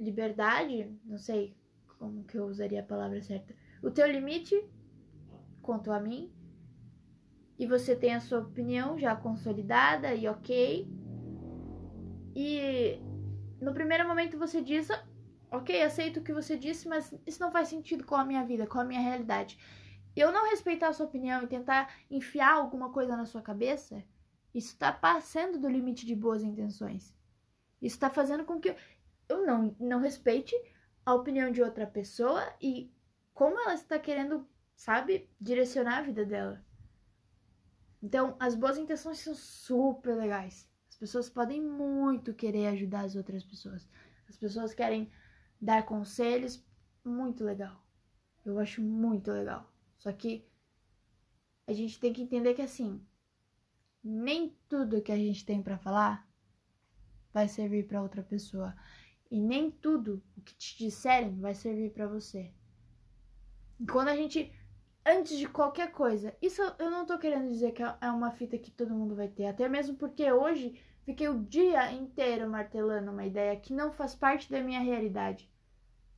liberdade, 0.00 0.90
não 1.04 1.18
sei 1.18 1.54
como 1.98 2.24
que 2.24 2.38
eu 2.38 2.46
usaria 2.46 2.80
a 2.80 2.84
palavra 2.84 3.20
certa, 3.22 3.54
o 3.82 3.90
teu 3.90 4.10
limite 4.10 4.64
quanto 5.62 5.92
a 5.92 6.00
mim, 6.00 6.32
e 7.58 7.66
você 7.66 7.94
tem 7.94 8.14
a 8.14 8.20
sua 8.20 8.38
opinião 8.38 8.98
já 8.98 9.14
consolidada 9.14 10.14
e 10.14 10.26
ok. 10.26 10.88
E 12.34 12.98
no 13.60 13.74
primeiro 13.74 14.08
momento 14.08 14.38
você 14.38 14.62
diz, 14.62 14.88
ok, 15.50 15.82
aceito 15.82 16.20
o 16.20 16.22
que 16.22 16.32
você 16.32 16.56
disse, 16.56 16.88
mas 16.88 17.14
isso 17.26 17.38
não 17.38 17.52
faz 17.52 17.68
sentido 17.68 18.04
com 18.04 18.14
a 18.14 18.24
minha 18.24 18.42
vida, 18.44 18.66
com 18.66 18.80
a 18.80 18.84
minha 18.84 19.00
realidade. 19.02 19.58
Eu 20.16 20.32
não 20.32 20.48
respeitar 20.48 20.88
a 20.88 20.92
sua 20.94 21.04
opinião 21.04 21.42
e 21.42 21.46
tentar 21.46 21.92
enfiar 22.10 22.54
alguma 22.54 22.90
coisa 22.90 23.14
na 23.14 23.26
sua 23.26 23.42
cabeça, 23.42 24.02
isso 24.54 24.72
está 24.72 24.90
passando 24.90 25.58
do 25.58 25.68
limite 25.68 26.06
de 26.06 26.14
boas 26.14 26.42
intenções. 26.42 27.14
Isso 27.80 27.96
está 27.96 28.08
fazendo 28.08 28.44
com 28.44 28.58
que 28.58 28.74
eu 29.30 29.46
não, 29.46 29.74
não 29.78 30.00
respeite 30.00 30.54
a 31.04 31.14
opinião 31.14 31.50
de 31.50 31.62
outra 31.62 31.86
pessoa 31.86 32.42
e 32.60 32.92
como 33.32 33.58
ela 33.58 33.74
está 33.74 33.98
querendo, 33.98 34.46
sabe, 34.74 35.30
direcionar 35.40 35.98
a 35.98 36.02
vida 36.02 36.24
dela. 36.24 36.64
Então, 38.02 38.36
as 38.38 38.54
boas 38.54 38.76
intenções 38.76 39.18
são 39.18 39.34
super 39.34 40.16
legais. 40.16 40.68
As 40.88 40.96
pessoas 40.96 41.30
podem 41.30 41.62
muito 41.62 42.34
querer 42.34 42.66
ajudar 42.68 43.02
as 43.02 43.14
outras 43.14 43.44
pessoas. 43.44 43.88
As 44.28 44.36
pessoas 44.36 44.74
querem 44.74 45.10
dar 45.60 45.84
conselhos, 45.84 46.64
muito 47.04 47.44
legal. 47.44 47.82
Eu 48.44 48.58
acho 48.58 48.82
muito 48.82 49.30
legal. 49.30 49.70
Só 49.96 50.12
que 50.12 50.46
a 51.66 51.72
gente 51.72 52.00
tem 52.00 52.12
que 52.12 52.22
entender 52.22 52.54
que 52.54 52.62
assim, 52.62 53.04
nem 54.02 54.56
tudo 54.68 55.02
que 55.02 55.12
a 55.12 55.16
gente 55.16 55.44
tem 55.44 55.62
para 55.62 55.78
falar 55.78 56.28
vai 57.32 57.48
servir 57.48 57.86
para 57.86 58.02
outra 58.02 58.22
pessoa 58.22 58.74
e 59.30 59.40
nem 59.40 59.70
tudo 59.70 60.22
o 60.36 60.40
que 60.40 60.54
te 60.54 60.78
disserem 60.78 61.38
vai 61.38 61.54
servir 61.54 61.90
para 61.92 62.06
você. 62.06 62.52
E 63.78 63.86
quando 63.86 64.08
a 64.08 64.16
gente 64.16 64.52
antes 65.04 65.38
de 65.38 65.48
qualquer 65.48 65.92
coisa. 65.92 66.36
Isso 66.40 66.62
eu 66.78 66.90
não 66.90 67.06
tô 67.06 67.18
querendo 67.18 67.50
dizer 67.50 67.72
que 67.72 67.82
é 67.82 68.10
uma 68.10 68.30
fita 68.30 68.58
que 68.58 68.70
todo 68.70 68.94
mundo 68.94 69.14
vai 69.14 69.28
ter, 69.28 69.46
até 69.46 69.68
mesmo 69.68 69.96
porque 69.96 70.30
hoje 70.30 70.80
fiquei 71.04 71.28
o 71.28 71.42
dia 71.42 71.92
inteiro 71.92 72.48
martelando 72.48 73.10
uma 73.10 73.26
ideia 73.26 73.58
que 73.58 73.72
não 73.72 73.92
faz 73.92 74.14
parte 74.14 74.50
da 74.50 74.62
minha 74.62 74.80
realidade. 74.80 75.50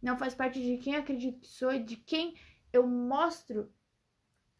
Não 0.00 0.16
faz 0.16 0.34
parte 0.34 0.60
de 0.60 0.78
quem 0.78 0.96
acredito 0.96 1.40
que 1.40 1.48
sou 1.48 1.72
e 1.72 1.82
de 1.82 1.96
quem 1.96 2.34
eu 2.72 2.86
mostro 2.86 3.72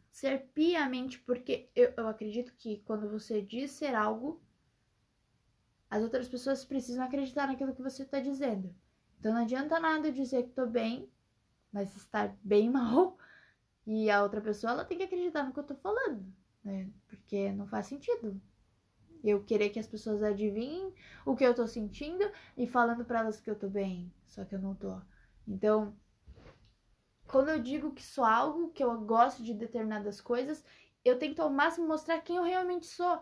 ser 0.09 0.47
piamente, 0.53 1.19
porque 1.19 1.69
eu, 1.75 1.93
eu 1.97 2.07
acredito 2.07 2.53
que 2.55 2.81
quando 2.85 3.09
você 3.09 3.41
diz 3.41 3.71
ser 3.71 3.95
algo, 3.95 4.41
as 5.93 6.01
outras 6.01 6.27
pessoas 6.27 6.65
precisam 6.65 7.05
acreditar 7.05 7.45
naquilo 7.45 7.75
que 7.75 7.81
você 7.83 8.01
está 8.01 8.19
dizendo. 8.19 8.75
Então 9.19 9.31
não 9.31 9.43
adianta 9.43 9.79
nada 9.79 10.11
dizer 10.11 10.41
que 10.41 10.49
tô 10.49 10.65
bem, 10.65 11.07
mas 11.71 11.95
estar 11.95 12.35
bem 12.43 12.67
mal 12.71 13.15
e 13.85 14.09
a 14.09 14.23
outra 14.23 14.41
pessoa, 14.41 14.71
ela 14.71 14.83
tem 14.83 14.97
que 14.97 15.03
acreditar 15.03 15.43
no 15.43 15.53
que 15.53 15.59
eu 15.59 15.63
tô 15.63 15.75
falando, 15.75 16.25
né? 16.63 16.89
Porque 17.07 17.51
não 17.51 17.67
faz 17.67 17.85
sentido. 17.85 18.41
Eu 19.23 19.43
querer 19.43 19.69
que 19.69 19.79
as 19.79 19.85
pessoas 19.85 20.23
adivinhem 20.23 20.91
o 21.27 21.35
que 21.35 21.45
eu 21.45 21.53
tô 21.53 21.67
sentindo 21.67 22.23
e 22.57 22.65
falando 22.65 23.05
para 23.05 23.19
elas 23.19 23.39
que 23.39 23.51
eu 23.51 23.55
tô 23.55 23.69
bem, 23.69 24.11
só 24.27 24.43
que 24.43 24.55
eu 24.55 24.59
não 24.59 24.73
tô. 24.73 24.99
Então, 25.47 25.95
quando 27.27 27.49
eu 27.49 27.59
digo 27.59 27.93
que 27.93 28.01
sou 28.03 28.25
algo, 28.25 28.71
que 28.71 28.83
eu 28.83 28.99
gosto 29.01 29.43
de 29.43 29.53
determinadas 29.53 30.19
coisas, 30.19 30.65
eu 31.05 31.19
tento 31.19 31.39
ao 31.39 31.51
máximo 31.51 31.87
mostrar 31.87 32.19
quem 32.21 32.37
eu 32.37 32.43
realmente 32.43 32.87
sou. 32.87 33.21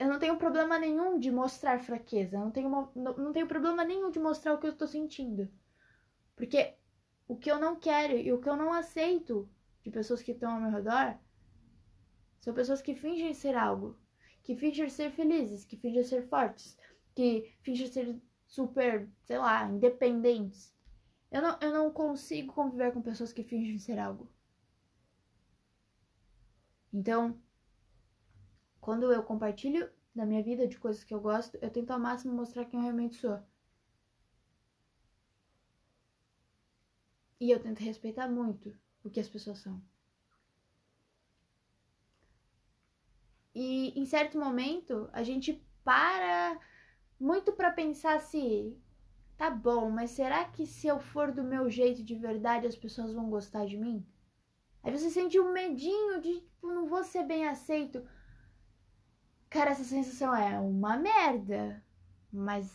Eu 0.00 0.08
não 0.08 0.18
tenho 0.18 0.38
problema 0.38 0.78
nenhum 0.78 1.18
de 1.18 1.30
mostrar 1.30 1.78
fraqueza, 1.78 2.38
não 2.38 2.50
tenho, 2.50 2.70
não, 2.70 3.16
não 3.18 3.32
tenho 3.34 3.46
problema 3.46 3.84
nenhum 3.84 4.10
de 4.10 4.18
mostrar 4.18 4.54
o 4.54 4.58
que 4.58 4.66
eu 4.66 4.74
tô 4.74 4.86
sentindo. 4.86 5.46
Porque 6.34 6.74
o 7.28 7.36
que 7.36 7.50
eu 7.50 7.58
não 7.58 7.76
quero 7.76 8.16
e 8.16 8.32
o 8.32 8.40
que 8.40 8.48
eu 8.48 8.56
não 8.56 8.72
aceito 8.72 9.46
de 9.82 9.90
pessoas 9.90 10.22
que 10.22 10.32
estão 10.32 10.52
ao 10.52 10.60
meu 10.60 10.70
redor 10.70 11.18
são 12.40 12.54
pessoas 12.54 12.80
que 12.80 12.94
fingem 12.94 13.34
ser 13.34 13.54
algo, 13.54 13.94
que 14.42 14.56
fingem 14.56 14.88
ser 14.88 15.10
felizes, 15.10 15.66
que 15.66 15.76
fingem 15.76 16.02
ser 16.02 16.26
fortes, 16.28 16.78
que 17.14 17.54
fingem 17.60 17.86
ser 17.86 18.18
super, 18.46 19.06
sei 19.22 19.36
lá, 19.36 19.66
independentes. 19.66 20.74
Eu 21.30 21.42
não, 21.42 21.58
eu 21.60 21.72
não 21.74 21.92
consigo 21.92 22.54
conviver 22.54 22.90
com 22.94 23.02
pessoas 23.02 23.34
que 23.34 23.44
fingem 23.44 23.78
ser 23.78 23.98
algo. 23.98 24.32
Então, 26.90 27.38
quando 28.80 29.12
eu 29.12 29.22
compartilho 29.22 29.90
da 30.14 30.26
minha 30.26 30.42
vida 30.42 30.66
de 30.66 30.78
coisas 30.78 31.04
que 31.04 31.14
eu 31.14 31.20
gosto, 31.20 31.56
eu 31.62 31.70
tento 31.70 31.90
ao 31.90 31.98
máximo 32.00 32.34
mostrar 32.34 32.64
quem 32.64 32.78
eu 32.80 32.84
realmente 32.84 33.16
sou. 33.16 33.40
E 37.40 37.50
eu 37.50 37.60
tento 37.60 37.80
respeitar 37.80 38.28
muito 38.28 38.76
o 39.02 39.10
que 39.10 39.20
as 39.20 39.28
pessoas 39.28 39.58
são. 39.58 39.82
E 43.54 43.98
em 43.98 44.04
certo 44.04 44.38
momento 44.38 45.08
a 45.12 45.22
gente 45.22 45.64
para 45.84 46.60
muito 47.18 47.52
para 47.52 47.72
pensar 47.72 48.20
se 48.20 48.76
tá 49.36 49.50
bom, 49.50 49.90
mas 49.90 50.10
será 50.10 50.44
que 50.44 50.66
se 50.66 50.86
eu 50.86 50.98
for 51.00 51.32
do 51.32 51.42
meu 51.42 51.68
jeito 51.70 52.02
de 52.02 52.14
verdade 52.14 52.66
as 52.66 52.76
pessoas 52.76 53.12
vão 53.12 53.28
gostar 53.30 53.66
de 53.66 53.76
mim? 53.76 54.06
Aí 54.82 54.92
você 54.92 55.10
sente 55.10 55.38
um 55.38 55.52
medinho 55.52 56.20
de 56.20 56.40
tipo, 56.60 56.68
não 56.68 56.86
vou 56.86 57.02
ser 57.02 57.24
bem 57.24 57.46
aceito. 57.46 58.06
Cara, 59.50 59.70
essa 59.72 59.84
sensação 59.84 60.34
é 60.34 60.58
uma 60.60 60.96
merda, 60.96 61.84
mas 62.32 62.70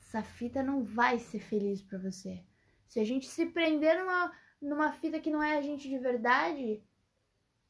essa 0.00 0.22
fita 0.22 0.62
não 0.62 0.82
vai 0.82 1.18
ser 1.18 1.38
feliz 1.38 1.82
para 1.82 1.98
você. 1.98 2.42
Se 2.88 2.98
a 2.98 3.04
gente 3.04 3.26
se 3.26 3.46
prender 3.46 3.98
numa 3.98 4.32
numa 4.62 4.92
fita 4.92 5.18
que 5.18 5.30
não 5.30 5.42
é 5.42 5.58
a 5.58 5.60
gente 5.60 5.88
de 5.88 5.98
verdade, 5.98 6.82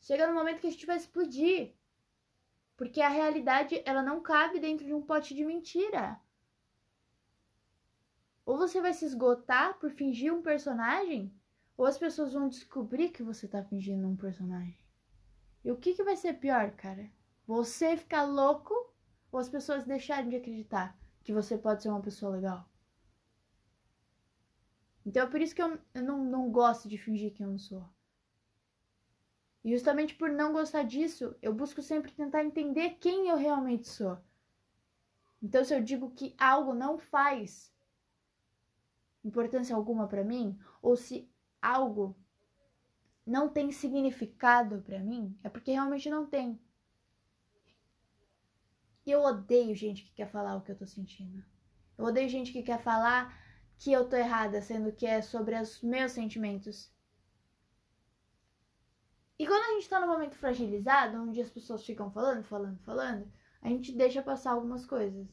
chega 0.01 0.27
no 0.27 0.35
momento 0.35 0.61
que 0.61 0.67
a 0.67 0.71
gente 0.71 0.87
vai 0.87 0.97
explodir. 0.99 1.75
Porque 2.77 3.01
a 3.01 3.09
realidade, 3.09 3.83
ela 3.87 4.03
não 4.03 4.21
cabe 4.21 4.61
dentro 4.61 4.85
de 4.85 4.93
um 4.93 5.01
pote 5.01 5.35
de 5.35 5.45
mentira. 5.45 6.21
Ou 8.45 8.59
você 8.59 8.81
vai 8.81 8.93
se 8.93 9.05
esgotar 9.05 9.79
por 9.79 9.91
fingir 9.91 10.35
um 10.35 10.43
personagem, 10.43 11.33
ou 11.77 11.87
as 11.87 11.97
pessoas 11.97 12.33
vão 12.33 12.49
descobrir 12.49 13.11
que 13.11 13.23
você 13.23 13.49
tá 13.49 13.65
fingindo 13.65 14.07
um 14.07 14.17
personagem. 14.17 14.79
E 15.65 15.71
o 15.71 15.77
que, 15.77 15.95
que 15.95 16.03
vai 16.03 16.17
ser 16.17 16.35
pior, 16.35 16.73
cara? 16.73 17.09
Você 17.47 17.97
ficar 17.97 18.23
louco 18.23 18.75
ou 19.31 19.41
as 19.41 19.49
pessoas 19.49 19.85
deixarem 19.85 20.29
de 20.29 20.37
acreditar 20.37 20.97
que 21.23 21.33
você 21.33 21.57
pode 21.57 21.83
ser 21.83 21.89
uma 21.89 22.01
pessoa 22.01 22.33
legal? 22.33 22.69
Então 25.05 25.25
é 25.25 25.27
por 25.27 25.41
isso 25.41 25.55
que 25.55 25.63
eu, 25.63 25.79
eu 25.95 26.03
não, 26.03 26.25
não 26.25 26.51
gosto 26.51 26.89
de 26.89 26.97
fingir 26.97 27.35
que 27.35 27.43
eu 27.43 27.49
não 27.49 27.59
sou. 27.59 27.89
E 29.65 29.71
justamente 29.71 30.15
por 30.15 30.31
não 30.31 30.53
gostar 30.53 30.83
disso, 30.83 31.37
eu 31.41 31.55
busco 31.55 31.83
sempre 31.83 32.13
tentar 32.13 32.45
entender 32.45 32.97
quem 33.01 33.29
eu 33.29 33.37
realmente 33.37 33.89
sou. 33.89 34.19
Então, 35.41 35.65
se 35.65 35.75
eu 35.75 35.83
digo 35.83 36.11
que 36.11 36.35
algo 36.39 36.73
não 36.73 36.99
faz 36.99 37.73
importância 39.25 39.75
alguma 39.75 40.07
para 40.07 40.25
mim, 40.25 40.59
ou 40.81 40.97
se 40.97 41.29
algo 41.61 42.17
não 43.27 43.49
tem 43.49 43.71
significado 43.71 44.83
para 44.83 44.99
mim, 44.99 45.37
é 45.43 45.49
porque 45.49 45.73
realmente 45.73 46.11
não 46.11 46.27
tem. 46.27 46.61
E 49.05 49.11
eu 49.11 49.23
odeio 49.23 49.75
gente 49.75 50.05
que 50.05 50.12
quer 50.12 50.31
falar 50.31 50.57
o 50.57 50.61
que 50.62 50.71
eu 50.71 50.79
tô 50.79 50.87
sentindo. 50.87 51.45
Eu 51.99 52.05
odeio 52.05 52.29
gente 52.29 52.53
que 52.53 52.62
quer 52.62 52.81
falar 52.81 53.37
que 53.79 53.93
eu 53.93 54.09
tô 54.09 54.17
errada, 54.17 54.62
sendo 54.62 54.93
que 54.93 55.07
é 55.07 55.21
sobre 55.21 55.61
os 55.61 55.83
meus 55.83 56.12
sentimentos. 56.12 56.93
E 59.38 59.47
quando 59.47 59.62
a 59.65 59.75
gente 59.75 59.88
tá 59.88 60.01
num 60.01 60.07
momento 60.07 60.37
fragilizado, 60.37 61.21
onde 61.21 61.41
as 61.41 61.51
pessoas 61.51 61.85
ficam 61.85 62.11
falando, 62.12 62.45
falando, 62.45 62.79
falando, 62.81 63.33
a 63.61 63.69
gente 63.69 63.93
deixa 63.93 64.23
passar 64.23 64.53
algumas 64.53 64.87
coisas. 64.87 65.27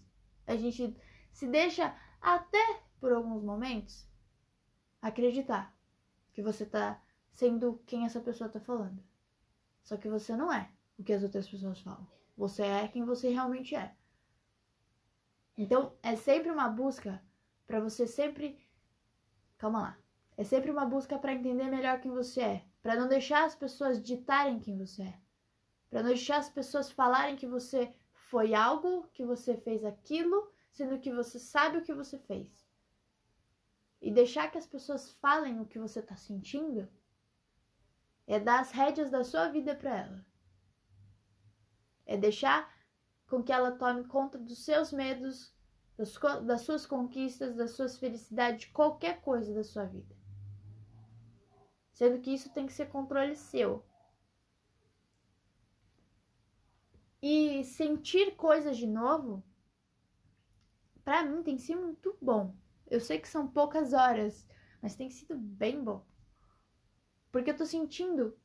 A 0.47 0.55
gente 0.55 0.97
se 1.31 1.47
deixa 1.47 1.95
até 2.19 2.81
por 2.99 3.11
alguns 3.11 3.43
momentos 3.43 4.07
acreditar 4.99 5.77
que 6.33 6.41
você 6.41 6.65
tá 6.65 7.01
sendo 7.31 7.81
quem 7.85 8.05
essa 8.05 8.19
pessoa 8.19 8.49
tá 8.49 8.59
falando. 8.59 9.03
Só 9.83 9.95
que 9.95 10.09
você 10.09 10.35
não 10.35 10.51
é 10.51 10.71
o 10.97 11.03
que 11.03 11.13
as 11.13 11.23
outras 11.23 11.47
pessoas 11.47 11.79
falam. 11.81 12.18
Você 12.39 12.63
é 12.63 12.87
quem 12.87 13.03
você 13.03 13.29
realmente 13.29 13.75
é. 13.75 13.93
Então, 15.57 15.93
é 16.01 16.15
sempre 16.15 16.49
uma 16.49 16.69
busca 16.69 17.21
para 17.67 17.81
você 17.81 18.07
sempre 18.07 18.57
Calma 19.57 19.81
lá. 19.81 19.97
É 20.37 20.43
sempre 20.45 20.71
uma 20.71 20.85
busca 20.85 21.19
para 21.19 21.33
entender 21.33 21.65
melhor 21.65 21.99
quem 21.99 22.11
você 22.11 22.39
é, 22.39 22.65
para 22.81 22.95
não 22.95 23.09
deixar 23.09 23.43
as 23.43 23.55
pessoas 23.55 24.01
ditarem 24.01 24.57
quem 24.57 24.77
você 24.77 25.03
é, 25.03 25.19
para 25.89 26.01
não 26.01 26.07
deixar 26.07 26.37
as 26.37 26.47
pessoas 26.47 26.89
falarem 26.89 27.35
que 27.35 27.45
você 27.45 27.93
foi 28.13 28.53
algo, 28.53 29.09
que 29.11 29.25
você 29.25 29.57
fez 29.57 29.83
aquilo, 29.83 30.49
sendo 30.71 30.97
que 30.97 31.11
você 31.11 31.37
sabe 31.37 31.77
o 31.77 31.81
que 31.81 31.93
você 31.93 32.17
fez. 32.17 32.65
E 34.01 34.09
deixar 34.09 34.49
que 34.49 34.57
as 34.57 34.65
pessoas 34.65 35.11
falem 35.15 35.59
o 35.59 35.65
que 35.65 35.77
você 35.77 35.99
está 35.99 36.15
sentindo 36.15 36.87
é 38.25 38.39
dar 38.39 38.61
as 38.61 38.71
rédeas 38.71 39.09
da 39.09 39.25
sua 39.25 39.49
vida 39.49 39.75
para 39.75 39.97
ela. 39.97 40.28
É 42.09 42.17
deixar 42.17 42.67
com 43.27 43.43
que 43.43 43.51
ela 43.51 43.71
tome 43.71 44.03
conta 44.05 44.35
dos 44.35 44.65
seus 44.65 44.91
medos, 44.91 45.55
das, 45.95 46.61
suas 46.61 46.83
conquistas, 46.83 47.55
das 47.55 47.71
suas 47.71 47.99
felicidades, 47.99 48.61
de 48.61 48.71
qualquer 48.71 49.21
coisa 49.21 49.53
da 49.53 49.63
sua 49.63 49.85
vida. 49.85 50.17
Sendo 51.93 52.19
que 52.19 52.33
isso 52.33 52.51
tem 52.51 52.65
que 52.65 52.73
ser 52.73 52.89
controle 52.89 53.35
seu. 53.35 53.85
E 57.21 57.63
sentir 57.63 58.35
coisas 58.35 58.75
de 58.75 58.87
novo, 58.87 59.43
para 61.03 61.23
mim 61.23 61.43
tem 61.43 61.59
sido 61.59 61.79
muito 61.79 62.17
bom. 62.19 62.55
Eu 62.87 62.99
sei 62.99 63.19
que 63.19 63.27
são 63.27 63.47
poucas 63.47 63.93
horas, 63.93 64.47
mas 64.81 64.95
tem 64.95 65.11
sido 65.11 65.37
bem 65.37 65.83
bom. 65.83 66.03
Porque 67.31 67.51
eu 67.51 67.57
tô 67.57 67.67
sentindo 67.67 68.35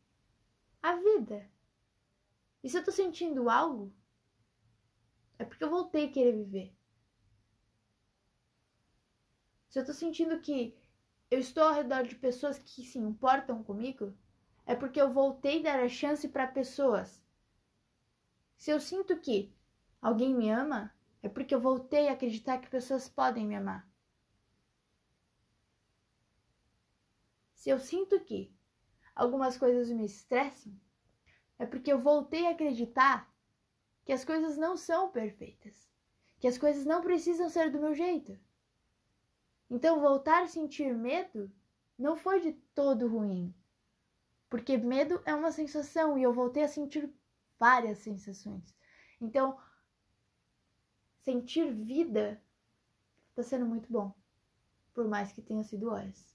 a 0.82 0.96
vida. 0.96 1.53
E 2.64 2.68
se 2.70 2.78
eu 2.78 2.82
tô 2.82 2.90
sentindo 2.90 3.50
algo, 3.50 3.92
é 5.38 5.44
porque 5.44 5.62
eu 5.62 5.68
voltei 5.68 6.06
a 6.06 6.10
querer 6.10 6.32
viver. 6.32 6.74
Se 9.68 9.78
eu 9.78 9.84
tô 9.84 9.92
sentindo 9.92 10.40
que 10.40 10.74
eu 11.30 11.38
estou 11.38 11.62
ao 11.64 11.74
redor 11.74 12.04
de 12.04 12.14
pessoas 12.14 12.58
que 12.58 12.82
se 12.82 12.98
importam 12.98 13.62
comigo, 13.62 14.16
é 14.64 14.74
porque 14.74 14.98
eu 14.98 15.12
voltei 15.12 15.60
a 15.60 15.62
dar 15.74 15.80
a 15.80 15.88
chance 15.90 16.26
para 16.26 16.46
pessoas. 16.46 17.22
Se 18.56 18.70
eu 18.70 18.80
sinto 18.80 19.14
que 19.20 19.54
alguém 20.00 20.34
me 20.34 20.48
ama, 20.48 20.90
é 21.22 21.28
porque 21.28 21.54
eu 21.54 21.60
voltei 21.60 22.08
a 22.08 22.12
acreditar 22.12 22.62
que 22.62 22.70
pessoas 22.70 23.10
podem 23.10 23.46
me 23.46 23.56
amar. 23.56 23.86
Se 27.52 27.68
eu 27.68 27.78
sinto 27.78 28.18
que 28.20 28.50
algumas 29.14 29.58
coisas 29.58 29.90
me 29.90 30.06
estressam, 30.06 30.72
é 31.58 31.66
porque 31.66 31.92
eu 31.92 31.98
voltei 31.98 32.46
a 32.46 32.50
acreditar 32.50 33.32
que 34.04 34.12
as 34.12 34.24
coisas 34.24 34.56
não 34.56 34.76
são 34.76 35.10
perfeitas, 35.10 35.88
que 36.38 36.46
as 36.46 36.58
coisas 36.58 36.84
não 36.84 37.00
precisam 37.00 37.48
ser 37.48 37.70
do 37.70 37.80
meu 37.80 37.94
jeito. 37.94 38.38
Então, 39.70 40.00
voltar 40.00 40.42
a 40.42 40.48
sentir 40.48 40.94
medo 40.94 41.50
não 41.98 42.16
foi 42.16 42.40
de 42.40 42.52
todo 42.74 43.08
ruim, 43.08 43.54
porque 44.50 44.76
medo 44.76 45.22
é 45.24 45.34
uma 45.34 45.52
sensação 45.52 46.18
e 46.18 46.22
eu 46.22 46.32
voltei 46.32 46.62
a 46.62 46.68
sentir 46.68 47.10
várias 47.58 47.98
sensações. 47.98 48.74
Então, 49.20 49.58
sentir 51.22 51.72
vida 51.72 52.42
está 53.30 53.42
sendo 53.42 53.64
muito 53.64 53.90
bom, 53.90 54.12
por 54.92 55.08
mais 55.08 55.32
que 55.32 55.40
tenha 55.40 55.64
sido 55.64 55.90
horas. 55.90 56.34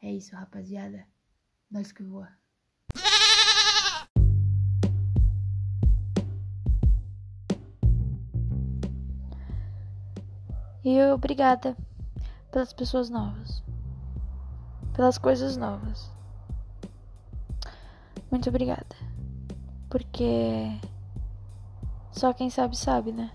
É 0.00 0.10
isso, 0.10 0.34
rapaziada. 0.34 1.06
Que 1.94 2.02
voa. 2.02 2.28
E 10.84 11.02
obrigada 11.12 11.76
pelas 12.50 12.72
pessoas 12.72 13.10
novas, 13.10 13.62
pelas 14.94 15.18
coisas 15.18 15.56
novas. 15.56 16.10
Muito 18.30 18.48
obrigada. 18.48 18.96
Porque 19.90 20.80
só 22.12 22.32
quem 22.32 22.48
sabe 22.48 22.76
sabe, 22.76 23.12
né? 23.12 23.30